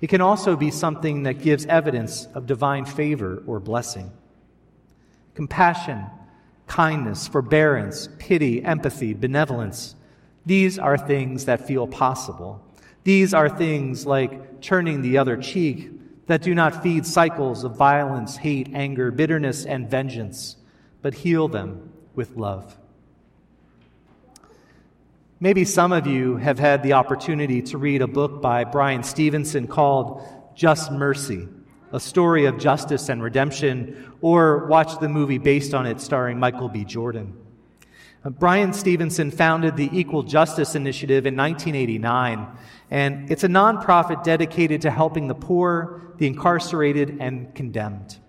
It 0.01 0.07
can 0.07 0.21
also 0.21 0.55
be 0.55 0.71
something 0.71 1.23
that 1.23 1.41
gives 1.41 1.65
evidence 1.67 2.27
of 2.33 2.47
divine 2.47 2.85
favor 2.85 3.43
or 3.45 3.59
blessing. 3.59 4.11
Compassion, 5.35 6.05
kindness, 6.67 7.27
forbearance, 7.27 8.09
pity, 8.17 8.63
empathy, 8.63 9.13
benevolence. 9.13 9.95
These 10.45 10.79
are 10.79 10.97
things 10.97 11.45
that 11.45 11.67
feel 11.67 11.85
possible. 11.85 12.65
These 13.03 13.33
are 13.33 13.49
things 13.49 14.05
like 14.05 14.61
turning 14.61 15.01
the 15.01 15.17
other 15.17 15.37
cheek 15.37 15.91
that 16.27 16.41
do 16.41 16.55
not 16.55 16.81
feed 16.81 17.05
cycles 17.05 17.63
of 17.63 17.75
violence, 17.75 18.37
hate, 18.37 18.69
anger, 18.73 19.11
bitterness, 19.11 19.65
and 19.65 19.89
vengeance, 19.89 20.55
but 21.01 21.13
heal 21.13 21.47
them 21.47 21.91
with 22.15 22.37
love. 22.37 22.77
Maybe 25.43 25.65
some 25.65 25.91
of 25.91 26.05
you 26.05 26.37
have 26.37 26.59
had 26.59 26.83
the 26.83 26.93
opportunity 26.93 27.63
to 27.63 27.79
read 27.79 28.03
a 28.03 28.07
book 28.07 28.43
by 28.43 28.63
Bryan 28.63 29.01
Stevenson 29.01 29.65
called 29.65 30.21
Just 30.53 30.91
Mercy, 30.91 31.47
a 31.91 31.99
story 31.99 32.45
of 32.45 32.59
justice 32.59 33.09
and 33.09 33.23
redemption, 33.23 34.13
or 34.21 34.67
watch 34.67 34.99
the 34.99 35.09
movie 35.09 35.39
based 35.39 35.73
on 35.73 35.87
it 35.87 35.99
starring 35.99 36.39
Michael 36.39 36.69
B. 36.69 36.85
Jordan. 36.85 37.35
Uh, 38.23 38.29
Bryan 38.29 38.71
Stevenson 38.71 39.31
founded 39.31 39.75
the 39.77 39.89
Equal 39.91 40.21
Justice 40.21 40.75
Initiative 40.75 41.25
in 41.25 41.35
1989, 41.35 42.47
and 42.91 43.31
it's 43.31 43.43
a 43.43 43.47
nonprofit 43.47 44.23
dedicated 44.23 44.81
to 44.81 44.91
helping 44.91 45.27
the 45.27 45.33
poor, 45.33 46.13
the 46.17 46.27
incarcerated, 46.27 47.17
and 47.19 47.55
condemned. 47.55 48.19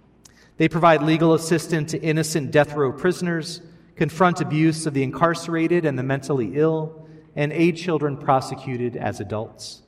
They 0.56 0.66
provide 0.66 1.02
legal 1.02 1.34
assistance 1.34 1.90
to 1.90 2.00
innocent 2.00 2.52
death 2.52 2.72
row 2.72 2.90
prisoners, 2.90 3.60
confront 3.96 4.40
abuse 4.40 4.86
of 4.86 4.94
the 4.94 5.02
incarcerated 5.02 5.84
and 5.84 5.98
the 5.98 6.02
mentally 6.02 6.52
ill, 6.54 7.01
and 7.36 7.52
aid 7.52 7.76
children 7.76 8.16
prosecuted 8.16 8.96
as 8.96 9.20
adults. 9.20 9.82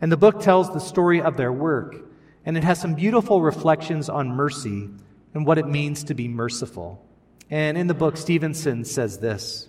And 0.00 0.12
the 0.12 0.16
book 0.16 0.40
tells 0.40 0.72
the 0.72 0.80
story 0.80 1.20
of 1.20 1.36
their 1.36 1.52
work, 1.52 1.96
and 2.44 2.56
it 2.56 2.64
has 2.64 2.80
some 2.80 2.94
beautiful 2.94 3.42
reflections 3.42 4.08
on 4.08 4.28
mercy 4.28 4.88
and 5.34 5.46
what 5.46 5.58
it 5.58 5.66
means 5.66 6.04
to 6.04 6.14
be 6.14 6.28
merciful. 6.28 7.04
And 7.50 7.76
in 7.78 7.86
the 7.86 7.94
book, 7.94 8.16
Stevenson 8.16 8.84
says 8.84 9.18
this 9.18 9.68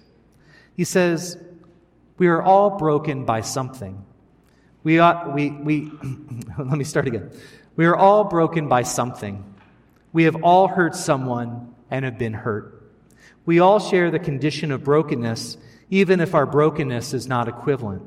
He 0.76 0.84
says, 0.84 1.38
We 2.18 2.28
are 2.28 2.42
all 2.42 2.78
broken 2.78 3.26
by 3.26 3.42
something. 3.42 4.06
We 4.84 5.00
ought, 5.00 5.34
we, 5.34 5.52
we, 5.52 5.92
let 6.58 6.78
me 6.78 6.84
start 6.84 7.08
again. 7.08 7.32
We 7.76 7.86
are 7.86 7.96
all 7.96 8.26
broken 8.26 8.68
by 8.68 8.84
something. 8.84 9.44
We 10.12 10.24
have 10.24 10.44
all 10.44 10.68
hurt 10.68 10.96
someone 10.96 11.76
and 11.92 12.06
have 12.06 12.18
been 12.18 12.34
hurt. 12.34 12.76
We 13.46 13.60
all 13.60 13.80
share 13.80 14.12
the 14.12 14.20
condition 14.20 14.72
of 14.72 14.84
brokenness, 14.84 15.58
even 15.90 16.20
if 16.20 16.36
our 16.36 16.46
brokenness 16.46 17.14
is 17.14 17.28
not 17.28 17.48
equivalent. 17.48 18.04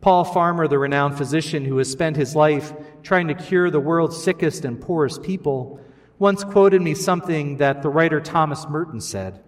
Paul 0.00 0.24
Farmer, 0.24 0.66
the 0.66 0.78
renowned 0.78 1.18
physician 1.18 1.64
who 1.64 1.76
has 1.76 1.90
spent 1.90 2.16
his 2.16 2.34
life 2.34 2.72
trying 3.02 3.28
to 3.28 3.34
cure 3.34 3.70
the 3.70 3.80
world's 3.80 4.22
sickest 4.22 4.64
and 4.64 4.80
poorest 4.80 5.22
people, 5.22 5.78
once 6.18 6.42
quoted 6.42 6.80
me 6.80 6.94
something 6.94 7.58
that 7.58 7.82
the 7.82 7.90
writer 7.90 8.20
Thomas 8.20 8.66
Merton 8.68 9.00
said 9.00 9.42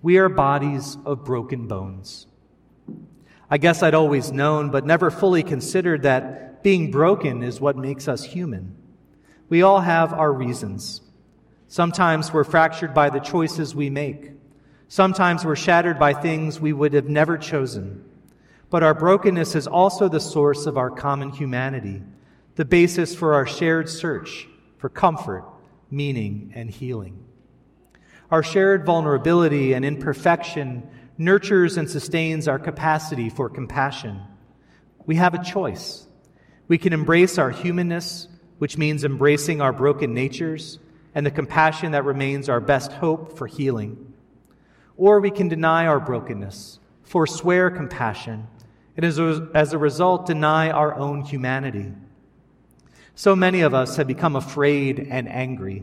We 0.00 0.18
are 0.18 0.28
bodies 0.28 0.98
of 1.04 1.24
broken 1.24 1.66
bones. 1.66 2.26
I 3.50 3.58
guess 3.58 3.82
I'd 3.82 3.94
always 3.94 4.32
known, 4.32 4.70
but 4.70 4.86
never 4.86 5.10
fully 5.10 5.42
considered 5.42 6.02
that 6.02 6.62
being 6.62 6.90
broken 6.90 7.42
is 7.42 7.60
what 7.60 7.76
makes 7.76 8.08
us 8.08 8.24
human. 8.24 8.76
We 9.48 9.62
all 9.62 9.80
have 9.80 10.12
our 10.12 10.32
reasons. 10.32 11.02
Sometimes 11.68 12.32
we're 12.32 12.44
fractured 12.44 12.94
by 12.94 13.10
the 13.10 13.20
choices 13.20 13.74
we 13.74 13.90
make. 13.90 14.30
Sometimes 14.92 15.42
we're 15.42 15.56
shattered 15.56 15.98
by 15.98 16.12
things 16.12 16.60
we 16.60 16.74
would 16.74 16.92
have 16.92 17.08
never 17.08 17.38
chosen. 17.38 18.04
But 18.68 18.82
our 18.82 18.92
brokenness 18.92 19.54
is 19.54 19.66
also 19.66 20.06
the 20.06 20.20
source 20.20 20.66
of 20.66 20.76
our 20.76 20.90
common 20.90 21.30
humanity, 21.30 22.02
the 22.56 22.66
basis 22.66 23.14
for 23.14 23.32
our 23.32 23.46
shared 23.46 23.88
search 23.88 24.46
for 24.76 24.90
comfort, 24.90 25.46
meaning, 25.90 26.52
and 26.54 26.68
healing. 26.68 27.24
Our 28.30 28.42
shared 28.42 28.84
vulnerability 28.84 29.72
and 29.72 29.82
imperfection 29.82 30.86
nurtures 31.16 31.78
and 31.78 31.88
sustains 31.88 32.46
our 32.46 32.58
capacity 32.58 33.30
for 33.30 33.48
compassion. 33.48 34.20
We 35.06 35.14
have 35.14 35.32
a 35.32 35.42
choice. 35.42 36.06
We 36.68 36.76
can 36.76 36.92
embrace 36.92 37.38
our 37.38 37.50
humanness, 37.50 38.28
which 38.58 38.76
means 38.76 39.04
embracing 39.04 39.62
our 39.62 39.72
broken 39.72 40.12
natures 40.12 40.78
and 41.14 41.24
the 41.24 41.30
compassion 41.30 41.92
that 41.92 42.04
remains 42.04 42.50
our 42.50 42.60
best 42.60 42.92
hope 42.92 43.38
for 43.38 43.46
healing. 43.46 44.11
Or 45.02 45.18
we 45.18 45.32
can 45.32 45.48
deny 45.48 45.88
our 45.88 45.98
brokenness, 45.98 46.78
forswear 47.02 47.72
compassion, 47.72 48.46
and 48.96 49.04
as 49.04 49.18
a, 49.18 49.48
as 49.52 49.72
a 49.72 49.78
result, 49.78 50.26
deny 50.26 50.70
our 50.70 50.94
own 50.94 51.22
humanity. 51.22 51.92
So 53.16 53.34
many 53.34 53.62
of 53.62 53.74
us 53.74 53.96
have 53.96 54.06
become 54.06 54.36
afraid 54.36 55.08
and 55.10 55.28
angry. 55.28 55.82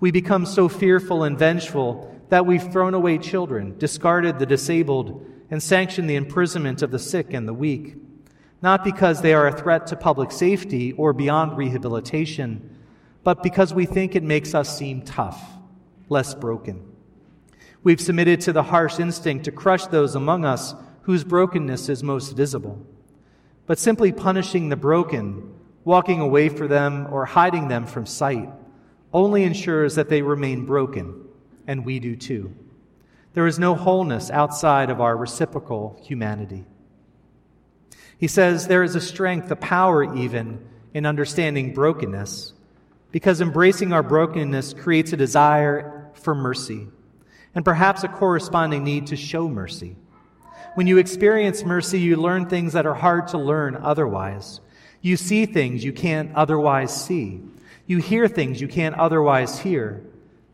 We 0.00 0.10
become 0.10 0.46
so 0.46 0.70
fearful 0.70 1.22
and 1.22 1.38
vengeful 1.38 2.18
that 2.30 2.46
we've 2.46 2.72
thrown 2.72 2.94
away 2.94 3.18
children, 3.18 3.76
discarded 3.76 4.38
the 4.38 4.46
disabled, 4.46 5.26
and 5.50 5.62
sanctioned 5.62 6.08
the 6.08 6.16
imprisonment 6.16 6.80
of 6.80 6.90
the 6.90 6.98
sick 6.98 7.34
and 7.34 7.46
the 7.46 7.52
weak, 7.52 7.96
not 8.62 8.82
because 8.82 9.20
they 9.20 9.34
are 9.34 9.48
a 9.48 9.52
threat 9.60 9.86
to 9.88 9.96
public 9.96 10.32
safety 10.32 10.92
or 10.92 11.12
beyond 11.12 11.58
rehabilitation, 11.58 12.74
but 13.22 13.42
because 13.42 13.74
we 13.74 13.84
think 13.84 14.16
it 14.16 14.22
makes 14.22 14.54
us 14.54 14.78
seem 14.78 15.02
tough, 15.02 15.46
less 16.08 16.34
broken. 16.34 16.95
We've 17.86 18.00
submitted 18.00 18.40
to 18.40 18.52
the 18.52 18.64
harsh 18.64 18.98
instinct 18.98 19.44
to 19.44 19.52
crush 19.52 19.86
those 19.86 20.16
among 20.16 20.44
us 20.44 20.74
whose 21.02 21.22
brokenness 21.22 21.88
is 21.88 22.02
most 22.02 22.32
visible. 22.32 22.84
But 23.66 23.78
simply 23.78 24.10
punishing 24.10 24.70
the 24.70 24.74
broken, 24.74 25.54
walking 25.84 26.20
away 26.20 26.48
from 26.48 26.66
them, 26.66 27.06
or 27.12 27.26
hiding 27.26 27.68
them 27.68 27.86
from 27.86 28.04
sight 28.04 28.48
only 29.12 29.44
ensures 29.44 29.94
that 29.94 30.08
they 30.08 30.20
remain 30.20 30.66
broken 30.66 31.28
and 31.68 31.86
we 31.86 32.00
do 32.00 32.16
too. 32.16 32.52
There 33.34 33.46
is 33.46 33.56
no 33.56 33.76
wholeness 33.76 34.32
outside 34.32 34.90
of 34.90 35.00
our 35.00 35.16
reciprocal 35.16 35.96
humanity. 36.02 36.64
He 38.18 38.26
says 38.26 38.66
there 38.66 38.82
is 38.82 38.96
a 38.96 39.00
strength, 39.00 39.48
a 39.52 39.54
power 39.54 40.12
even, 40.16 40.58
in 40.92 41.06
understanding 41.06 41.72
brokenness, 41.72 42.52
because 43.12 43.40
embracing 43.40 43.92
our 43.92 44.02
brokenness 44.02 44.74
creates 44.74 45.12
a 45.12 45.16
desire 45.16 46.10
for 46.14 46.34
mercy, 46.34 46.88
and 47.56 47.64
perhaps 47.64 48.04
a 48.04 48.08
corresponding 48.08 48.84
need 48.84 49.08
to 49.08 49.16
show 49.16 49.48
mercy. 49.48 49.96
When 50.76 50.86
you 50.86 50.98
experience 50.98 51.64
mercy, 51.64 51.98
you 51.98 52.14
learn 52.14 52.46
things 52.46 52.74
that 52.74 52.86
are 52.86 52.94
hard 52.94 53.26
to 53.28 53.38
learn 53.38 53.74
otherwise. 53.74 54.60
You 55.00 55.16
see 55.16 55.46
things 55.46 55.82
you 55.82 55.92
can't 55.92 56.32
otherwise 56.36 56.94
see. 57.04 57.40
You 57.86 57.98
hear 57.98 58.28
things 58.28 58.60
you 58.60 58.68
can't 58.68 58.94
otherwise 58.94 59.58
hear 59.58 60.04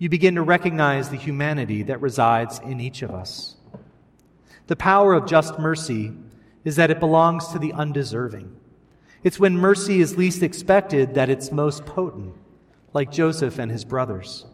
you 0.02 0.08
begin 0.08 0.34
to 0.34 0.42
recognize 0.42 1.10
the 1.10 1.16
humanity 1.16 1.84
that 1.84 2.00
resides 2.00 2.58
in 2.58 2.80
each 2.80 3.02
of 3.02 3.12
us. 3.12 3.54
The 4.66 4.74
power 4.74 5.14
of 5.14 5.26
just 5.26 5.60
mercy 5.60 6.12
is 6.64 6.74
that 6.74 6.90
it 6.90 6.98
belongs 6.98 7.46
to 7.48 7.60
the 7.60 7.72
undeserving. 7.72 8.52
It's 9.22 9.38
when 9.38 9.56
mercy 9.56 10.00
is 10.00 10.18
least 10.18 10.42
expected 10.42 11.14
that 11.14 11.30
it's 11.30 11.52
most 11.52 11.86
potent, 11.86 12.34
like 12.92 13.12
Joseph 13.12 13.60
and 13.60 13.70
his 13.70 13.84
brothers, 13.84 14.44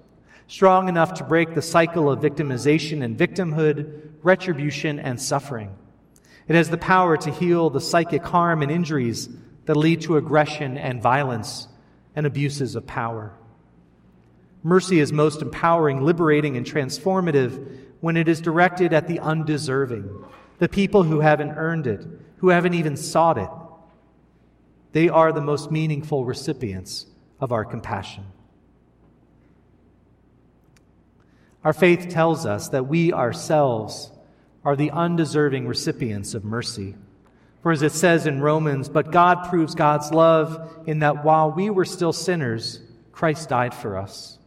strong 0.49 0.89
enough 0.89 1.15
to 1.15 1.25
break 1.25 1.55
the 1.55 1.63
cycle 1.63 2.11
of 2.11 2.21
victimization 2.21 3.05
and 3.05 3.17
victimhood, 3.17 4.11
retribution 4.23 4.99
and 4.99 5.21
suffering. 5.21 5.77
It 6.49 6.57
has 6.57 6.71
the 6.71 6.79
power 6.79 7.17
to 7.19 7.31
heal 7.31 7.69
the 7.69 7.81
psychic 7.81 8.25
harm 8.25 8.63
and 8.63 8.73
injuries 8.73 9.29
that 9.67 9.77
lead 9.77 10.01
to 10.03 10.17
aggression 10.17 10.79
and 10.79 11.03
violence 11.03 11.69
and 12.17 12.27
abuses 12.27 12.75
of 12.75 12.87
power. 12.87 13.35
Mercy 14.63 14.99
is 14.99 15.13
most 15.13 15.43
empowering, 15.43 16.03
liberating, 16.03 16.57
and 16.57 16.65
transformative 16.65 17.79
when 18.01 18.17
it 18.17 18.27
is 18.27 18.41
directed 18.41 18.95
at 18.95 19.07
the 19.07 19.21
undeserving, 19.21 20.25
the 20.59 20.69
people 20.69 21.03
who 21.03 21.21
haven't 21.21 21.51
earned 21.51 21.87
it, 21.87 22.05
who 22.39 22.49
haven't 22.49 22.75
even 22.75 22.97
sought 22.97 23.37
it. 23.37 23.51
They 24.93 25.11
are 25.11 25.33
the 25.33 25.43
most 25.43 25.71
meaningful 25.71 26.25
recipients 26.25 27.07
of 27.39 27.53
our 27.53 27.65
compassion. 27.65 28.25
Our 31.65 31.73
faith 31.73 32.09
tells 32.09 32.47
us 32.47 32.69
that 32.69 32.87
we 32.87 33.13
ourselves 33.13 34.13
are 34.65 34.77
the 34.77 34.91
undeserving 34.91 35.67
recipients 35.67 36.35
of 36.35 36.45
mercy. 36.45 36.95
For 37.63 37.73
as 37.73 37.83
it 37.83 37.93
says 37.93 38.27
in 38.27 38.41
Romans, 38.41 38.89
but 38.89 39.11
God 39.11 39.49
proves 39.49 39.75
God's 39.75 40.13
love 40.13 40.83
in 40.87 41.01
that 41.01 41.25
while 41.25 41.51
we 41.51 41.71
were 41.71 41.85
still 41.85 42.13
sinners, 42.13 42.81
Christ 43.13 43.49
died 43.49 43.75
for 43.75 43.97
us. 43.97 44.39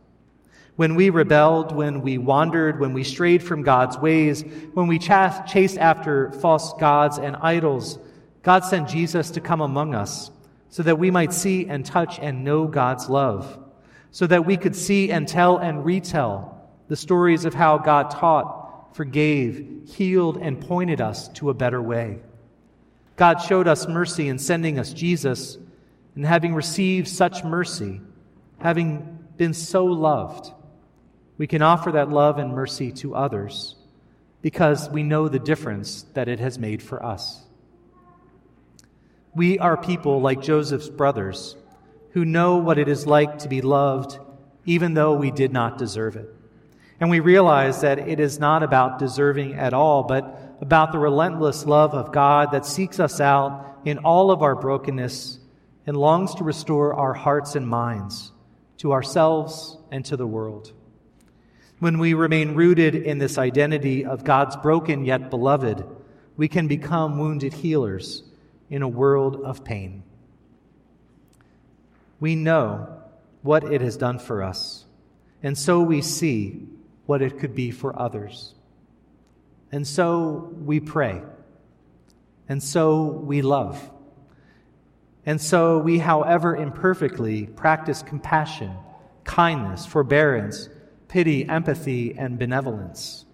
When 0.77 0.95
we 0.95 1.09
rebelled, 1.09 1.75
when 1.75 2.01
we 2.01 2.17
wandered, 2.17 2.79
when 2.79 2.93
we 2.93 3.03
strayed 3.03 3.43
from 3.43 3.63
God's 3.63 3.97
ways, 3.97 4.43
when 4.73 4.87
we 4.87 4.97
chased 4.97 5.77
after 5.77 6.31
false 6.31 6.73
gods 6.79 7.17
and 7.17 7.35
idols, 7.35 7.99
God 8.41 8.63
sent 8.63 8.87
Jesus 8.87 9.31
to 9.31 9.41
come 9.41 9.61
among 9.61 9.93
us 9.93 10.31
so 10.69 10.81
that 10.83 10.97
we 10.97 11.11
might 11.11 11.33
see 11.33 11.67
and 11.67 11.85
touch 11.85 12.17
and 12.19 12.45
know 12.45 12.65
God's 12.65 13.09
love, 13.09 13.59
so 14.11 14.25
that 14.27 14.45
we 14.45 14.55
could 14.55 14.75
see 14.75 15.11
and 15.11 15.27
tell 15.27 15.57
and 15.57 15.85
retell 15.85 16.50
the 16.91 16.97
stories 16.97 17.45
of 17.45 17.53
how 17.53 17.77
God 17.77 18.11
taught, 18.11 18.97
forgave, 18.97 19.83
healed, 19.95 20.35
and 20.35 20.59
pointed 20.59 20.99
us 20.99 21.29
to 21.29 21.49
a 21.49 21.53
better 21.53 21.81
way. 21.81 22.19
God 23.15 23.37
showed 23.37 23.65
us 23.65 23.87
mercy 23.87 24.27
in 24.27 24.37
sending 24.37 24.77
us 24.77 24.91
Jesus, 24.91 25.57
and 26.15 26.25
having 26.25 26.53
received 26.53 27.07
such 27.07 27.45
mercy, 27.45 28.01
having 28.59 29.19
been 29.37 29.53
so 29.53 29.85
loved, 29.85 30.51
we 31.37 31.47
can 31.47 31.61
offer 31.61 31.93
that 31.93 32.09
love 32.09 32.37
and 32.37 32.51
mercy 32.51 32.91
to 32.91 33.15
others 33.15 33.75
because 34.41 34.89
we 34.89 35.01
know 35.01 35.29
the 35.29 35.39
difference 35.39 36.01
that 36.13 36.27
it 36.27 36.41
has 36.41 36.59
made 36.59 36.83
for 36.83 37.01
us. 37.05 37.41
We 39.33 39.59
are 39.59 39.77
people 39.77 40.19
like 40.19 40.41
Joseph's 40.41 40.89
brothers 40.89 41.55
who 42.09 42.25
know 42.25 42.57
what 42.57 42.77
it 42.77 42.89
is 42.89 43.07
like 43.07 43.39
to 43.39 43.47
be 43.47 43.61
loved 43.61 44.19
even 44.65 44.93
though 44.93 45.13
we 45.13 45.31
did 45.31 45.53
not 45.53 45.77
deserve 45.77 46.17
it. 46.17 46.35
And 47.01 47.09
we 47.09 47.19
realize 47.19 47.81
that 47.81 48.07
it 48.07 48.19
is 48.19 48.39
not 48.39 48.61
about 48.61 48.99
deserving 48.99 49.55
at 49.55 49.73
all, 49.73 50.03
but 50.03 50.57
about 50.61 50.91
the 50.91 50.99
relentless 50.99 51.65
love 51.65 51.95
of 51.95 52.13
God 52.13 52.51
that 52.51 52.63
seeks 52.63 52.99
us 52.99 53.19
out 53.19 53.79
in 53.83 53.97
all 53.97 54.29
of 54.29 54.43
our 54.43 54.55
brokenness 54.55 55.39
and 55.87 55.97
longs 55.97 56.35
to 56.35 56.43
restore 56.43 56.93
our 56.93 57.13
hearts 57.13 57.55
and 57.55 57.67
minds 57.67 58.31
to 58.77 58.93
ourselves 58.93 59.77
and 59.89 60.05
to 60.05 60.15
the 60.15 60.27
world. 60.27 60.73
When 61.79 61.97
we 61.97 62.13
remain 62.13 62.53
rooted 62.53 62.93
in 62.93 63.17
this 63.17 63.39
identity 63.39 64.05
of 64.05 64.23
God's 64.23 64.55
broken 64.55 65.03
yet 65.03 65.31
beloved, 65.31 65.83
we 66.37 66.47
can 66.47 66.67
become 66.67 67.17
wounded 67.17 67.53
healers 67.53 68.21
in 68.69 68.83
a 68.83 68.87
world 68.87 69.41
of 69.43 69.63
pain. 69.63 70.03
We 72.19 72.35
know 72.35 73.01
what 73.41 73.63
it 73.63 73.81
has 73.81 73.97
done 73.97 74.19
for 74.19 74.43
us, 74.43 74.85
and 75.41 75.57
so 75.57 75.81
we 75.81 76.03
see 76.03 76.67
what 77.11 77.21
it 77.21 77.39
could 77.39 77.53
be 77.53 77.71
for 77.71 77.91
others. 77.99 78.55
And 79.69 79.85
so 79.85 80.49
we 80.63 80.79
pray, 80.79 81.21
and 82.47 82.63
so 82.63 83.03
we 83.03 83.41
love, 83.41 83.91
and 85.25 85.41
so 85.41 85.77
we, 85.79 85.99
however 85.99 86.55
imperfectly, 86.55 87.47
practice 87.47 88.01
compassion, 88.01 88.71
kindness, 89.25 89.85
forbearance, 89.85 90.69
pity, 91.09 91.43
empathy, 91.49 92.15
and 92.17 92.39
benevolence. 92.39 93.25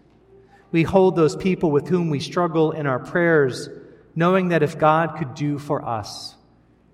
We 0.71 0.81
hold 0.81 1.15
those 1.15 1.35
people 1.35 1.69
with 1.69 1.87
whom 1.87 2.09
we 2.09 2.19
struggle 2.19 2.71
in 2.71 2.87
our 2.87 2.97
prayers 2.97 3.69
knowing 4.15 4.47
that 4.47 4.63
if 4.63 4.79
God 4.79 5.17
could 5.19 5.35
do 5.35 5.59
for 5.59 5.85
us, 5.85 6.33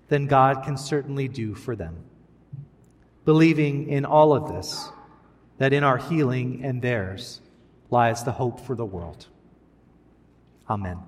then 0.08 0.26
God 0.26 0.64
can 0.64 0.76
certainly 0.76 1.28
do 1.28 1.54
for 1.54 1.74
them. 1.74 1.96
Believing 3.24 3.88
in 3.88 4.04
all 4.04 4.34
of 4.34 4.52
this, 4.52 4.90
that 5.58 5.72
in 5.72 5.84
our 5.84 5.98
healing 5.98 6.64
and 6.64 6.82
theirs 6.82 7.40
lies 7.90 8.24
the 8.24 8.32
hope 8.32 8.60
for 8.60 8.74
the 8.74 8.84
world. 8.84 9.26
Amen. 10.68 10.98